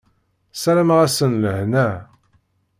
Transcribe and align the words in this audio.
Sarameɣ-asen 0.61 1.33
lehna. 1.43 1.87